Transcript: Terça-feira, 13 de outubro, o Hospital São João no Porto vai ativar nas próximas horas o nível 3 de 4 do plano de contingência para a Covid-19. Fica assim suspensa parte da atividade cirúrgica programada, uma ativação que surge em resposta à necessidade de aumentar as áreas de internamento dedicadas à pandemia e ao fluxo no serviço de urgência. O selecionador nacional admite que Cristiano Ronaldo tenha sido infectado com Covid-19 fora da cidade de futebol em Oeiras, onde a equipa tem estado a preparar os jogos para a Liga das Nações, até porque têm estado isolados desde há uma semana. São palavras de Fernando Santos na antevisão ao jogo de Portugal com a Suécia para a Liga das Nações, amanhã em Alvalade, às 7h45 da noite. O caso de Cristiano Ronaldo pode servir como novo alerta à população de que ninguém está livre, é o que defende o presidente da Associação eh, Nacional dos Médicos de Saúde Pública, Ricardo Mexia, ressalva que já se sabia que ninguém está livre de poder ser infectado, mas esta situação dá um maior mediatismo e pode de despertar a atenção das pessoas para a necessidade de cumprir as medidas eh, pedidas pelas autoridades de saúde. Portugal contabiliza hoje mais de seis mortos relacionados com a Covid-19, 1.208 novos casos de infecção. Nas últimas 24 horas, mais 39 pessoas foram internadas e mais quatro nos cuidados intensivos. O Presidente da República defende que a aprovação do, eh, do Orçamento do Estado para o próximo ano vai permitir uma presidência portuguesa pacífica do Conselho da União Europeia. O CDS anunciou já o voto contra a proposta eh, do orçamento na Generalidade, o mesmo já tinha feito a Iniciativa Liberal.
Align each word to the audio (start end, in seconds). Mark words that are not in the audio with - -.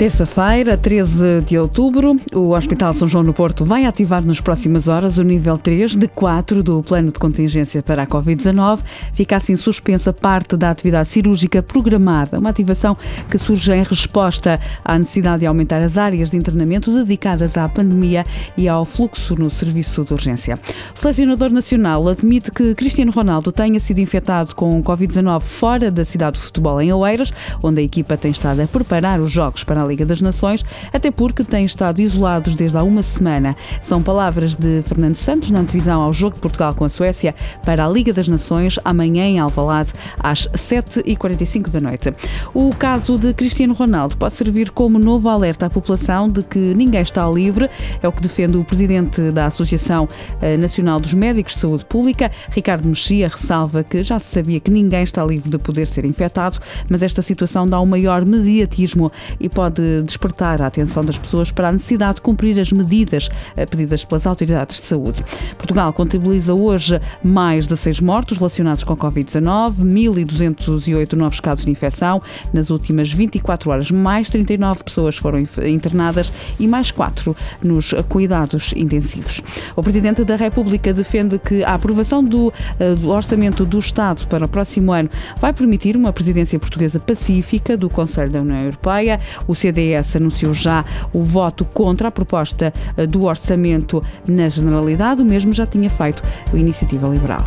Terça-feira, 0.00 0.78
13 0.78 1.42
de 1.42 1.58
outubro, 1.58 2.18
o 2.32 2.54
Hospital 2.56 2.94
São 2.94 3.06
João 3.06 3.22
no 3.22 3.34
Porto 3.34 3.66
vai 3.66 3.84
ativar 3.84 4.24
nas 4.24 4.40
próximas 4.40 4.88
horas 4.88 5.18
o 5.18 5.22
nível 5.22 5.58
3 5.58 5.94
de 5.94 6.08
4 6.08 6.62
do 6.62 6.82
plano 6.82 7.12
de 7.12 7.18
contingência 7.18 7.82
para 7.82 8.04
a 8.04 8.06
Covid-19. 8.06 8.80
Fica 9.12 9.36
assim 9.36 9.56
suspensa 9.56 10.10
parte 10.10 10.56
da 10.56 10.70
atividade 10.70 11.10
cirúrgica 11.10 11.62
programada, 11.62 12.38
uma 12.38 12.48
ativação 12.48 12.96
que 13.30 13.36
surge 13.36 13.74
em 13.74 13.82
resposta 13.82 14.58
à 14.82 14.98
necessidade 14.98 15.40
de 15.40 15.46
aumentar 15.46 15.82
as 15.82 15.98
áreas 15.98 16.30
de 16.30 16.38
internamento 16.38 16.90
dedicadas 16.90 17.58
à 17.58 17.68
pandemia 17.68 18.24
e 18.56 18.70
ao 18.70 18.86
fluxo 18.86 19.34
no 19.34 19.50
serviço 19.50 20.02
de 20.02 20.14
urgência. 20.14 20.58
O 20.96 20.98
selecionador 20.98 21.50
nacional 21.50 22.08
admite 22.08 22.50
que 22.50 22.74
Cristiano 22.74 23.12
Ronaldo 23.12 23.52
tenha 23.52 23.78
sido 23.78 23.98
infectado 23.98 24.54
com 24.54 24.82
Covid-19 24.82 25.42
fora 25.42 25.90
da 25.90 26.06
cidade 26.06 26.38
de 26.38 26.44
futebol 26.44 26.80
em 26.80 26.90
Oeiras, 26.90 27.34
onde 27.62 27.82
a 27.82 27.84
equipa 27.84 28.16
tem 28.16 28.30
estado 28.30 28.62
a 28.62 28.66
preparar 28.66 29.20
os 29.20 29.30
jogos 29.30 29.62
para 29.62 29.82
a 29.82 29.89
Liga 29.90 30.06
das 30.06 30.20
Nações, 30.20 30.64
até 30.92 31.10
porque 31.10 31.44
têm 31.44 31.64
estado 31.64 32.00
isolados 32.00 32.54
desde 32.54 32.78
há 32.78 32.82
uma 32.82 33.02
semana. 33.02 33.56
São 33.82 34.02
palavras 34.02 34.54
de 34.54 34.82
Fernando 34.82 35.16
Santos 35.16 35.50
na 35.50 35.60
antevisão 35.60 36.00
ao 36.00 36.12
jogo 36.12 36.36
de 36.36 36.40
Portugal 36.42 36.74
com 36.74 36.84
a 36.84 36.88
Suécia 36.88 37.34
para 37.64 37.84
a 37.84 37.88
Liga 37.88 38.12
das 38.12 38.28
Nações, 38.28 38.78
amanhã 38.84 39.24
em 39.24 39.38
Alvalade, 39.38 39.92
às 40.18 40.46
7h45 40.48 41.70
da 41.70 41.80
noite. 41.80 42.14
O 42.54 42.74
caso 42.74 43.18
de 43.18 43.34
Cristiano 43.34 43.74
Ronaldo 43.74 44.16
pode 44.16 44.36
servir 44.36 44.70
como 44.70 44.98
novo 44.98 45.28
alerta 45.28 45.66
à 45.66 45.70
população 45.70 46.28
de 46.28 46.42
que 46.42 46.58
ninguém 46.58 47.02
está 47.02 47.28
livre, 47.28 47.68
é 48.02 48.08
o 48.08 48.12
que 48.12 48.22
defende 48.22 48.56
o 48.56 48.64
presidente 48.64 49.30
da 49.30 49.46
Associação 49.46 50.08
eh, 50.40 50.56
Nacional 50.56 51.00
dos 51.00 51.12
Médicos 51.12 51.54
de 51.54 51.60
Saúde 51.60 51.84
Pública, 51.84 52.30
Ricardo 52.50 52.86
Mexia, 52.86 53.28
ressalva 53.28 53.82
que 53.82 54.02
já 54.02 54.18
se 54.18 54.32
sabia 54.32 54.60
que 54.60 54.70
ninguém 54.70 55.02
está 55.02 55.24
livre 55.24 55.50
de 55.50 55.58
poder 55.58 55.86
ser 55.86 56.04
infectado, 56.04 56.58
mas 56.88 57.02
esta 57.02 57.22
situação 57.22 57.66
dá 57.66 57.80
um 57.80 57.86
maior 57.86 58.24
mediatismo 58.24 59.10
e 59.38 59.48
pode 59.48 59.79
de 59.80 60.02
despertar 60.02 60.60
a 60.60 60.66
atenção 60.66 61.04
das 61.04 61.18
pessoas 61.18 61.50
para 61.50 61.68
a 61.68 61.72
necessidade 61.72 62.16
de 62.16 62.20
cumprir 62.20 62.58
as 62.60 62.70
medidas 62.70 63.28
eh, 63.56 63.66
pedidas 63.66 64.04
pelas 64.04 64.26
autoridades 64.26 64.80
de 64.80 64.86
saúde. 64.86 65.24
Portugal 65.56 65.92
contabiliza 65.92 66.54
hoje 66.54 67.00
mais 67.22 67.66
de 67.66 67.76
seis 67.76 68.00
mortos 68.00 68.38
relacionados 68.38 68.84
com 68.84 68.92
a 68.92 68.96
Covid-19, 68.96 69.74
1.208 69.80 71.12
novos 71.14 71.40
casos 71.40 71.64
de 71.64 71.70
infecção. 71.70 72.22
Nas 72.52 72.70
últimas 72.70 73.12
24 73.12 73.70
horas, 73.70 73.90
mais 73.90 74.28
39 74.28 74.84
pessoas 74.84 75.16
foram 75.16 75.40
internadas 75.66 76.32
e 76.58 76.66
mais 76.66 76.90
quatro 76.90 77.36
nos 77.62 77.94
cuidados 78.08 78.72
intensivos. 78.76 79.42
O 79.74 79.82
Presidente 79.82 80.24
da 80.24 80.36
República 80.36 80.92
defende 80.92 81.38
que 81.38 81.62
a 81.64 81.74
aprovação 81.74 82.22
do, 82.22 82.52
eh, 82.78 82.94
do 82.94 83.10
Orçamento 83.10 83.64
do 83.64 83.78
Estado 83.78 84.26
para 84.26 84.44
o 84.44 84.48
próximo 84.48 84.92
ano 84.92 85.10
vai 85.38 85.52
permitir 85.52 85.96
uma 85.96 86.12
presidência 86.12 86.58
portuguesa 86.58 86.98
pacífica 86.98 87.76
do 87.76 87.88
Conselho 87.88 88.30
da 88.30 88.40
União 88.40 88.60
Europeia. 88.60 89.20
O 89.46 89.54
CDS 89.70 90.16
anunciou 90.16 90.52
já 90.52 90.84
o 91.12 91.22
voto 91.22 91.64
contra 91.64 92.08
a 92.08 92.10
proposta 92.10 92.72
eh, 92.96 93.06
do 93.06 93.24
orçamento 93.24 94.02
na 94.26 94.48
Generalidade, 94.48 95.22
o 95.22 95.24
mesmo 95.24 95.52
já 95.52 95.66
tinha 95.66 95.88
feito 95.88 96.22
a 96.52 96.56
Iniciativa 96.56 97.08
Liberal. 97.08 97.44